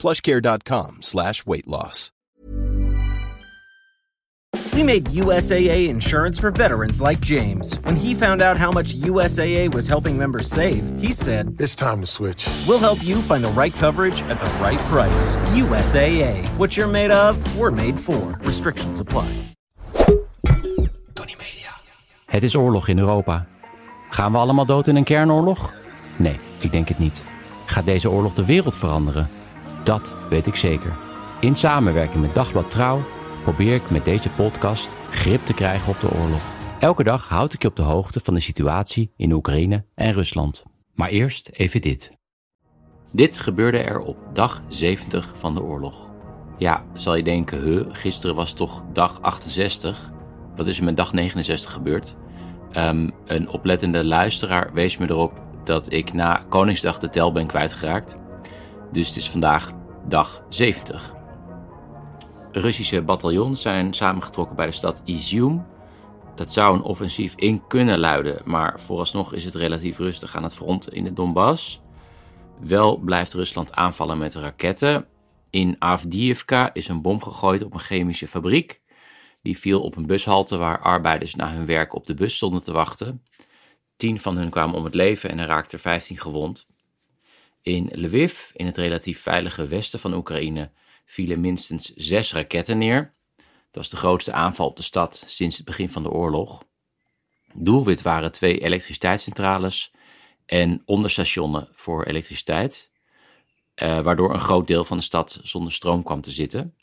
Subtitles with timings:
[0.00, 2.10] plushcare.com slash weight loss.
[4.74, 7.74] We made USAA insurance for veterans like James.
[7.84, 12.00] When he found out how much USAA was helping members save, he said, It's time
[12.00, 12.48] to switch.
[12.66, 15.36] We'll help you find the right coverage at the right price.
[15.54, 16.46] USAA.
[16.56, 18.38] What you're made of, we're made for.
[18.40, 19.28] Restrictions apply.
[21.12, 21.70] Tony Media.
[22.26, 23.46] Het is oorlog in Europa.
[24.10, 25.72] Gaan we allemaal dood in een kernoorlog?
[26.16, 27.24] Nee, ik denk het niet.
[27.66, 29.39] Gaat deze oorlog de wereld veranderen?
[29.90, 30.96] Dat weet ik zeker.
[31.40, 33.02] In samenwerking met Dagblad Trouw
[33.42, 36.42] probeer ik met deze podcast grip te krijgen op de oorlog.
[36.80, 40.62] Elke dag houd ik je op de hoogte van de situatie in Oekraïne en Rusland.
[40.94, 42.12] Maar eerst even dit.
[43.12, 46.10] Dit gebeurde er op dag 70 van de oorlog.
[46.58, 50.12] Ja, zal je denken, gisteren was toch dag 68?
[50.56, 52.16] Wat is er met dag 69 gebeurd?
[52.76, 55.32] Um, een oplettende luisteraar wees me erop
[55.64, 58.18] dat ik na Koningsdag de tel ben kwijtgeraakt.
[58.92, 59.78] Dus het is vandaag
[60.08, 61.14] dag 70.
[62.52, 65.66] Russische bataljons zijn samengetrokken bij de stad Izium.
[66.34, 70.54] Dat zou een offensief in kunnen luiden, maar vooralsnog is het relatief rustig aan het
[70.54, 71.80] front in de Donbass.
[72.60, 75.06] Wel blijft Rusland aanvallen met raketten.
[75.50, 78.80] In Avdiivka is een bom gegooid op een chemische fabriek.
[79.42, 82.72] Die viel op een bushalte waar arbeiders na hun werk op de bus stonden te
[82.72, 83.22] wachten.
[83.96, 86.66] Tien van hun kwamen om het leven en er raakten 15 gewond.
[87.62, 90.70] In Lviv, in het relatief veilige westen van Oekraïne,
[91.04, 93.14] vielen minstens zes raketten neer.
[93.36, 93.46] Dat
[93.82, 96.64] was de grootste aanval op de stad sinds het begin van de oorlog.
[97.54, 99.92] Doelwit waren twee elektriciteitscentrales
[100.46, 102.90] en onderstationen voor elektriciteit,
[103.74, 106.74] eh, waardoor een groot deel van de stad zonder stroom kwam te zitten.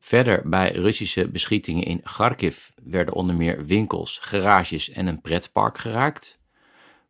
[0.00, 6.38] Verder bij Russische beschietingen in Kharkiv werden onder meer winkels, garages en een pretpark geraakt.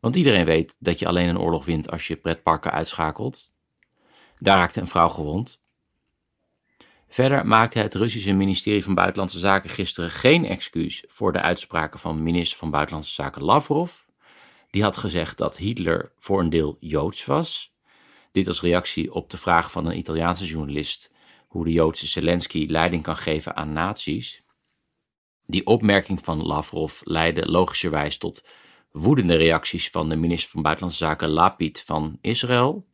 [0.01, 3.53] Want iedereen weet dat je alleen een oorlog wint als je pretparken uitschakelt.
[4.39, 5.65] Daar raakte een vrouw gewond.
[7.09, 12.23] Verder maakte het Russische ministerie van Buitenlandse Zaken gisteren geen excuus voor de uitspraken van
[12.23, 13.93] minister van Buitenlandse Zaken Lavrov.
[14.71, 17.75] Die had gezegd dat Hitler voor een deel Joods was.
[18.33, 21.13] Dit als reactie op de vraag van een Italiaanse journalist
[21.47, 24.43] hoe de Joodse Zelensky leiding kan geven aan nazi's.
[25.47, 28.45] Die opmerking van Lavrov leidde logischerwijs tot
[28.97, 32.87] woedende reacties van de minister van Buitenlandse Zaken Lapid van Israël.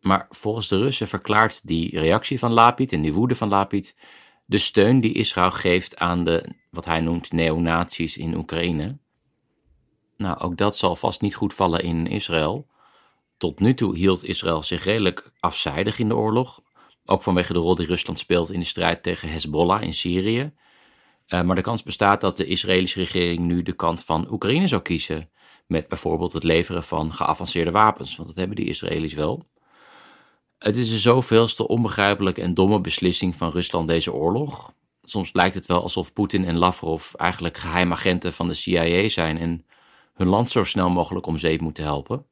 [0.00, 3.96] Maar volgens de Russen verklaart die reactie van Lapid en die woede van Lapid
[4.44, 8.98] de steun die Israël geeft aan de, wat hij noemt, neonazies in Oekraïne.
[10.16, 12.66] Nou, ook dat zal vast niet goed vallen in Israël.
[13.36, 16.62] Tot nu toe hield Israël zich redelijk afzijdig in de oorlog.
[17.04, 20.52] Ook vanwege de rol die Rusland speelt in de strijd tegen Hezbollah in Syrië.
[21.28, 24.82] Uh, maar de kans bestaat dat de Israëlische regering nu de kant van Oekraïne zou
[24.82, 25.30] kiezen.
[25.66, 29.46] Met bijvoorbeeld het leveren van geavanceerde wapens, want dat hebben die Israëli's wel.
[30.58, 34.72] Het is de zoveelste onbegrijpelijke en domme beslissing van Rusland deze oorlog.
[35.04, 39.66] Soms lijkt het wel alsof Poetin en Lavrov eigenlijk geheimagenten van de CIA zijn en
[40.14, 42.26] hun land zo snel mogelijk om zeep moeten helpen.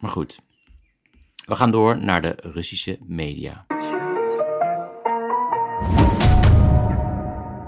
[0.00, 0.38] Maar goed,
[1.46, 3.66] we gaan door naar de Russische media.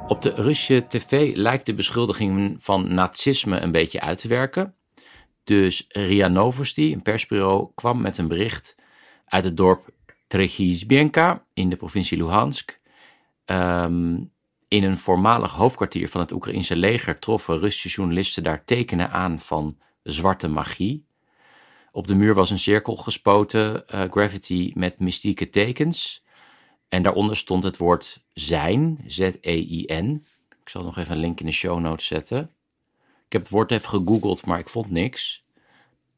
[0.09, 4.75] Op de Russische tv lijkt de beschuldiging van nazisme een beetje uit te werken.
[5.45, 8.77] Dus RIA Novosti, een persbureau, kwam met een bericht
[9.25, 9.91] uit het dorp
[10.27, 12.81] Trechizbienka in de provincie Luhansk.
[13.47, 14.33] Um,
[14.69, 19.79] in een voormalig hoofdkwartier van het Oekraïnse leger troffen Russische journalisten daar tekenen aan van
[20.03, 21.07] zwarte magie.
[21.93, 26.25] Op de muur was een cirkel gespoten, uh, graffiti met mystieke tekens.
[26.89, 30.27] En daaronder stond het woord zijn, Z-E-I-N.
[30.63, 32.51] Ik zal nog even een link in de show notes zetten.
[33.27, 35.45] Ik heb het woord even gegoogeld, maar ik vond niks.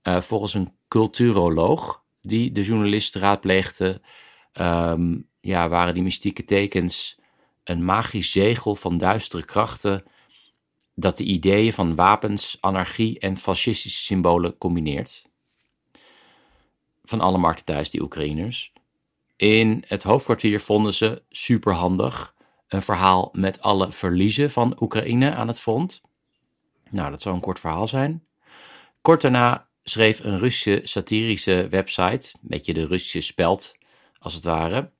[0.03, 4.01] Uh, volgens een culturoloog die de journalist raadpleegde,
[4.53, 7.19] um, ja, waren die mystieke tekens
[7.65, 10.05] een magisch zegel van duistere krachten
[10.95, 15.29] dat de ideeën van wapens, anarchie en fascistische symbolen combineert.
[17.05, 18.73] Van alle markten thuis, die Oekraïners.
[19.41, 22.35] In het hoofdkwartier vonden ze superhandig
[22.69, 26.03] een verhaal met alle verliezen van Oekraïne aan het front.
[26.91, 28.27] Nou, dat zou een kort verhaal zijn.
[29.03, 33.77] Kort daarna schreef een Russische satirische website, een beetje de Russische speld
[34.19, 34.91] als het ware,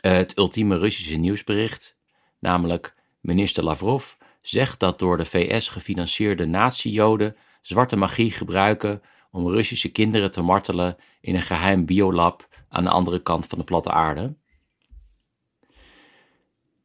[0.00, 1.98] het ultieme Russische nieuwsbericht,
[2.38, 9.88] namelijk minister Lavrov zegt dat door de VS gefinancierde nazi-joden zwarte magie gebruiken om Russische
[9.88, 14.36] kinderen te martelen in een geheim biolab aan de andere kant van de platte aarde.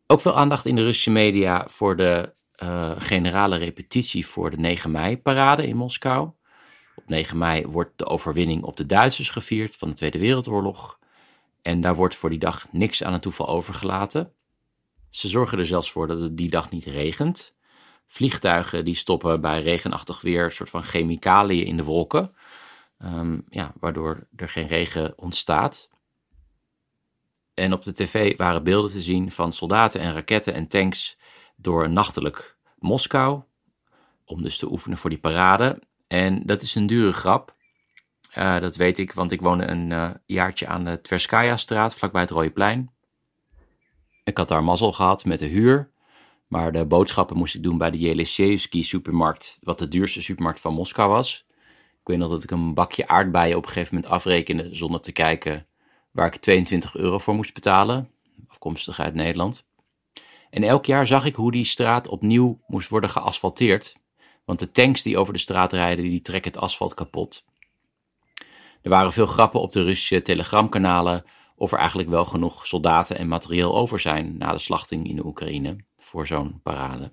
[0.07, 4.91] Ook veel aandacht in de Russische media voor de uh, generale repetitie voor de 9
[4.91, 6.31] mei-parade in Moskou.
[6.95, 10.99] Op 9 mei wordt de overwinning op de Duitsers gevierd van de Tweede Wereldoorlog.
[11.61, 14.33] En daar wordt voor die dag niks aan het toeval overgelaten.
[15.09, 17.55] Ze zorgen er zelfs voor dat het die dag niet regent.
[18.13, 22.35] Vliegtuigen die stoppen bij regenachtig weer, een soort van chemicaliën in de wolken.
[22.99, 25.89] Um, ja, waardoor er geen regen ontstaat.
[27.53, 31.17] En op de tv waren beelden te zien van soldaten en raketten en tanks
[31.55, 33.41] door nachtelijk Moskou.
[34.25, 35.81] Om dus te oefenen voor die parade.
[36.07, 37.55] En dat is een dure grap.
[38.37, 42.29] Uh, dat weet ik, want ik woonde een uh, jaartje aan de Tverskaya-straat, vlakbij het
[42.29, 42.91] Rode Plein.
[44.23, 45.91] Ik had daar mazzel gehad met de huur.
[46.53, 50.73] Maar de boodschappen moest ik doen bij de Jelesevsky supermarkt, wat de duurste supermarkt van
[50.73, 51.45] Moskou was.
[51.91, 55.11] Ik weet nog dat ik een bakje aardbeien op een gegeven moment afrekende zonder te
[55.11, 55.65] kijken
[56.11, 58.09] waar ik 22 euro voor moest betalen,
[58.47, 59.65] afkomstig uit Nederland.
[60.49, 63.95] En elk jaar zag ik hoe die straat opnieuw moest worden geasfalteerd,
[64.45, 67.45] want de tanks die over de straat rijden, die trekken het asfalt kapot.
[68.81, 73.27] Er waren veel grappen op de Russische telegramkanalen of er eigenlijk wel genoeg soldaten en
[73.27, 75.77] materieel over zijn na de slachting in de Oekraïne
[76.13, 77.11] voor zo'n parade.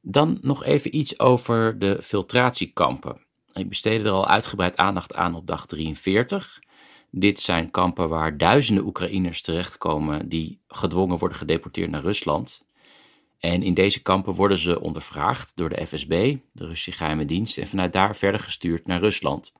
[0.00, 3.20] Dan nog even iets over de filtratiekampen.
[3.52, 6.62] Ik besteedde er al uitgebreid aandacht aan op dag 43.
[7.10, 12.62] Dit zijn kampen waar duizenden Oekraïners terechtkomen die gedwongen worden gedeporteerd naar Rusland.
[13.38, 17.66] En in deze kampen worden ze ondervraagd door de FSB, de Russische geheime dienst, en
[17.66, 19.52] vanuit daar verder gestuurd naar Rusland.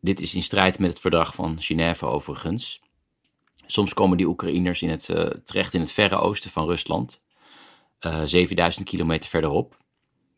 [0.00, 2.80] Dit is in strijd met het verdrag van Genève overigens.
[3.70, 7.22] Soms komen die Oekraïners in het, uh, terecht in het verre oosten van Rusland,
[8.00, 9.76] uh, 7000 kilometer verderop.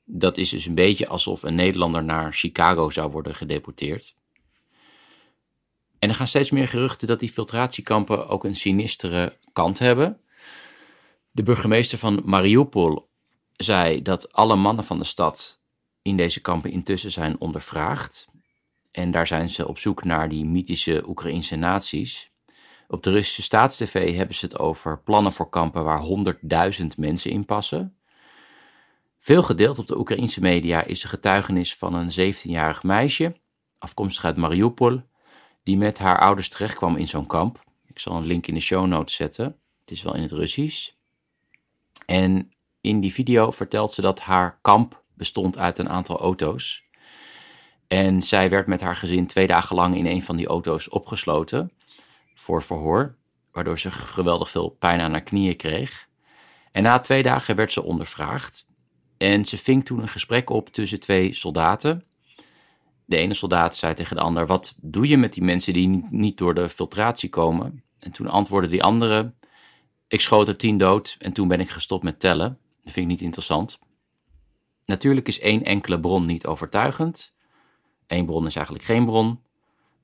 [0.04, 4.14] Dat is dus een beetje alsof een Nederlander naar Chicago zou worden gedeporteerd.
[5.98, 10.20] En er gaan steeds meer geruchten dat die filtratiekampen ook een sinistere kant hebben.
[11.30, 13.08] De burgemeester van Mariupol
[13.56, 15.60] zei dat alle mannen van de stad
[16.02, 18.28] in deze kampen intussen zijn ondervraagd.
[18.90, 22.31] En daar zijn ze op zoek naar die mythische Oekraïnse naties.
[22.92, 26.02] Op de Russische staatstv hebben ze het over plannen voor kampen waar
[26.80, 27.96] 100.000 mensen in passen.
[29.18, 33.36] Veel gedeeld op de Oekraïnse media is de getuigenis van een 17-jarig meisje,
[33.78, 35.02] afkomstig uit Mariupol,
[35.62, 37.64] die met haar ouders terechtkwam in zo'n kamp.
[37.86, 39.44] Ik zal een link in de show notes zetten.
[39.80, 40.90] Het is wel in het Russisch.
[42.06, 46.84] En in die video vertelt ze dat haar kamp bestond uit een aantal auto's.
[47.88, 51.72] En zij werd met haar gezin twee dagen lang in een van die auto's opgesloten
[52.34, 53.16] voor verhoor,
[53.52, 56.08] waardoor ze geweldig veel pijn aan haar knieën kreeg.
[56.72, 58.70] En na twee dagen werd ze ondervraagd
[59.22, 62.04] en ze ving toen een gesprek op tussen twee soldaten.
[63.04, 66.38] De ene soldaat zei tegen de ander: Wat doe je met die mensen die niet
[66.38, 67.82] door de filtratie komen?
[67.98, 69.32] En toen antwoordde die andere:
[70.08, 72.58] Ik schoot er tien dood en toen ben ik gestopt met tellen.
[72.82, 73.78] Dat vind ik niet interessant.
[74.86, 77.34] Natuurlijk is één enkele bron niet overtuigend.
[78.06, 79.40] Eén bron is eigenlijk geen bron.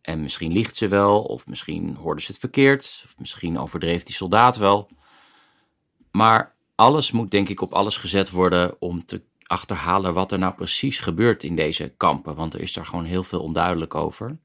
[0.08, 4.14] En misschien liegt ze wel, of misschien hoorde ze het verkeerd, of misschien overdreef die
[4.14, 4.88] soldaat wel.
[6.10, 10.54] Maar alles moet denk ik op alles gezet worden om te achterhalen wat er nou
[10.54, 14.38] precies gebeurt in deze kampen, want er is daar gewoon heel veel onduidelijk over.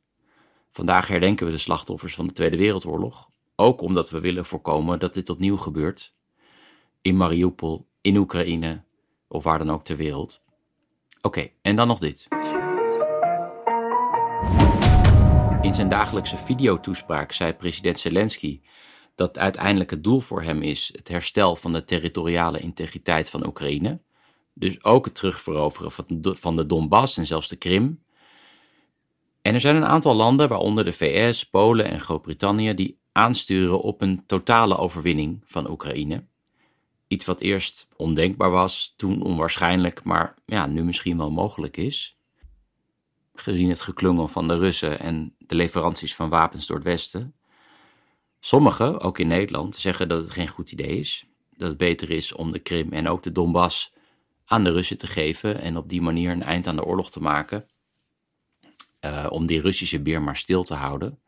[0.71, 5.13] Vandaag herdenken we de slachtoffers van de Tweede Wereldoorlog, ook omdat we willen voorkomen dat
[5.13, 6.13] dit opnieuw gebeurt.
[7.01, 8.83] In Mariupol, in Oekraïne
[9.27, 10.41] of waar dan ook ter wereld.
[11.21, 12.27] Oké, en dan nog dit.
[15.63, 18.61] In zijn dagelijkse videotoespraak zei president Zelensky
[19.15, 23.99] dat uiteindelijk het doel voor hem is het herstel van de territoriale integriteit van Oekraïne.
[24.53, 25.91] Dus ook het terugveroveren
[26.37, 28.03] van de Donbass en zelfs de Krim.
[29.41, 34.01] En er zijn een aantal landen, waaronder de VS, Polen en Groot-Brittannië, die aansturen op
[34.01, 36.23] een totale overwinning van Oekraïne.
[37.07, 42.17] Iets wat eerst ondenkbaar was, toen onwaarschijnlijk, maar ja, nu misschien wel mogelijk is
[43.33, 47.35] gezien het geklungel van de Russen en de leveranties van wapens door het Westen.
[48.39, 51.25] Sommigen, ook in Nederland, zeggen dat het geen goed idee is.
[51.57, 53.93] Dat het beter is om de Krim en ook de Donbass
[54.45, 57.21] aan de Russen te geven en op die manier een eind aan de oorlog te
[57.21, 57.67] maken.
[59.01, 61.19] Uh, om die Russische beer maar stil te houden.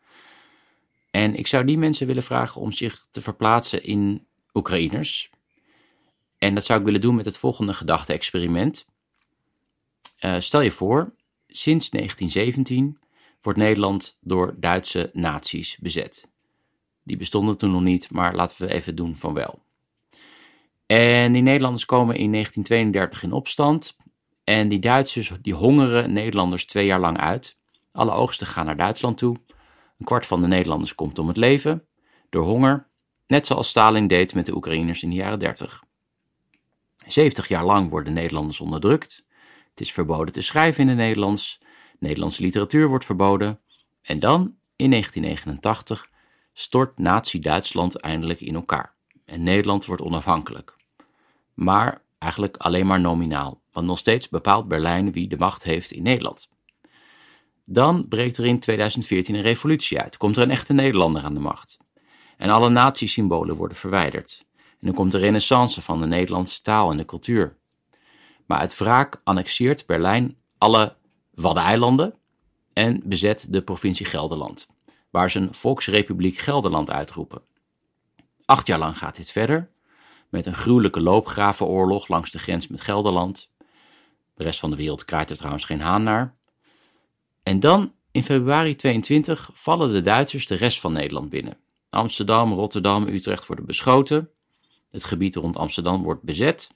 [1.12, 5.30] En ik zou die mensen willen vragen om zich te verplaatsen in Oekraïners.
[6.38, 8.86] En dat zou ik willen doen met het volgende gedachte-experiment.
[10.20, 11.14] Uh, stel je voor,
[11.56, 13.00] Sinds 1917
[13.42, 16.32] wordt Nederland door Duitse nazi's bezet.
[17.04, 19.60] Die bestonden toen nog niet, maar laten we even doen van wel.
[20.86, 23.98] En die Nederlanders komen in 1932 in opstand.
[24.44, 27.58] En die Duitsers die hongeren Nederlanders twee jaar lang uit.
[27.92, 29.36] Alle oogsten gaan naar Duitsland toe.
[30.00, 31.88] Een kwart van de Nederlanders komt om het leven
[32.30, 32.88] door honger,
[33.28, 35.84] net zoals Stalin deed met de Oekraïners in de jaren 30.
[37.08, 39.25] 70 jaar lang worden Nederlanders onderdrukt.
[39.75, 41.60] Het is verboden te schrijven in het Nederlands.
[42.00, 43.60] Nederlandse literatuur wordt verboden.
[44.01, 46.10] En dan, in 1989,
[46.53, 48.94] stort Nazi-Duitsland eindelijk in elkaar.
[49.25, 50.75] En Nederland wordt onafhankelijk.
[51.53, 56.03] Maar eigenlijk alleen maar nominaal, want nog steeds bepaalt Berlijn wie de macht heeft in
[56.03, 56.50] Nederland.
[57.65, 60.17] Dan breekt er in 2014 een revolutie uit.
[60.17, 61.77] Komt er een echte Nederlander aan de macht.
[62.38, 64.46] En alle nazi-symbolen worden verwijderd.
[64.55, 67.58] En dan komt de renaissance van de Nederlandse taal en de cultuur.
[68.46, 70.96] Maar uit wraak annexeert Berlijn alle
[71.34, 72.16] Waddeneilanden
[72.74, 74.68] en bezet de provincie Gelderland,
[75.10, 77.42] waar ze een Volksrepubliek Gelderland uitroepen.
[78.46, 79.70] Acht jaar lang gaat dit verder,
[80.30, 83.50] met een gruwelijke loopgravenoorlog langs de grens met Gelderland.
[84.34, 86.36] De rest van de wereld kraait er trouwens geen haan naar.
[87.44, 91.58] En dan, in februari 22, vallen de Duitsers de rest van Nederland binnen.
[91.90, 94.30] Amsterdam, Rotterdam, Utrecht worden beschoten.
[94.92, 96.70] Het gebied rond Amsterdam wordt bezet.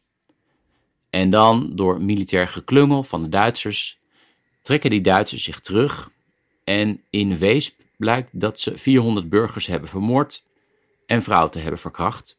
[1.10, 4.00] En dan, door militair geklungel van de Duitsers,
[4.62, 6.12] trekken die Duitsers zich terug.
[6.64, 10.44] En in Weesp blijkt dat ze 400 burgers hebben vermoord
[11.06, 12.38] en vrouwen te hebben verkracht.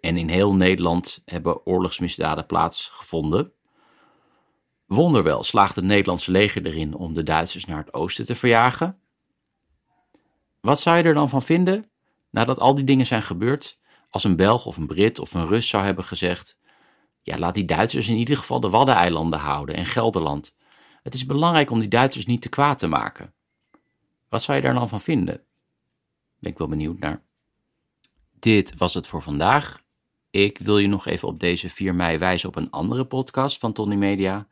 [0.00, 3.52] En in heel Nederland hebben oorlogsmisdaden plaatsgevonden.
[4.86, 8.98] Wonderwel slaagt het Nederlandse leger erin om de Duitsers naar het oosten te verjagen.
[10.60, 11.90] Wat zou je er dan van vinden,
[12.30, 13.78] nadat al die dingen zijn gebeurd,
[14.10, 16.58] als een Belg of een Brit of een Rus zou hebben gezegd:
[17.22, 20.56] Ja, laat die Duitsers in ieder geval de Waddeneilanden houden en Gelderland.
[21.02, 23.34] Het is belangrijk om die Duitsers niet te kwaad te maken.
[24.28, 25.44] Wat zou je daar dan van vinden?
[26.38, 27.22] Ben ik wel benieuwd naar.
[28.38, 29.82] Dit was het voor vandaag.
[30.30, 33.72] Ik wil je nog even op deze 4 mei wijzen op een andere podcast van
[33.72, 34.46] Tony Media.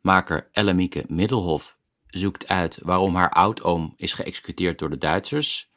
[0.00, 1.76] Maker Ellemieke Middelhof
[2.06, 5.70] zoekt uit waarom haar oudoom is geëxecuteerd door de Duitsers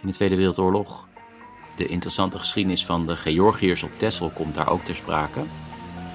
[0.00, 1.08] in de Tweede Wereldoorlog.
[1.76, 5.46] De interessante geschiedenis van de Georgiërs op Texel komt daar ook ter sprake.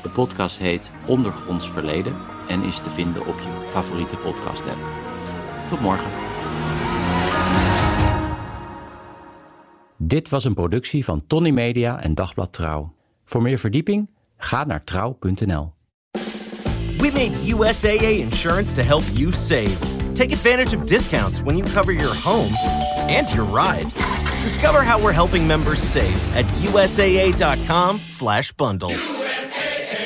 [0.05, 2.15] De podcast heet Ondergronds Verleden
[2.47, 4.77] en is te vinden op je favoriete podcast app.
[5.67, 6.09] Tot morgen.
[9.97, 12.93] Dit was een productie van Tony Media en Dagblad Trouw.
[13.23, 15.73] Voor meer verdieping ga naar trouw.nl.
[16.97, 19.77] We made USAA insurance to help you save.
[20.13, 22.53] Take advantage of discounts when you cover your home
[23.17, 23.87] and your ride.
[24.43, 29.24] Discover how we're helping members save at usaa.com/bundle.